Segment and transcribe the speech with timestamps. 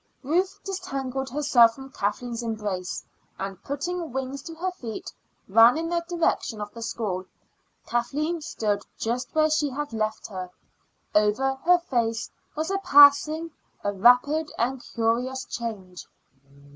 [0.23, 3.03] Ruth disentangled herself from Kathleen's embrace,
[3.37, 5.13] and putting wings to her feet,
[5.47, 7.25] ran in the direction of the school.
[7.85, 10.49] Kathleen stood just where she had left her;
[11.13, 13.51] over her face was passing
[13.83, 16.07] a rapid and curious change.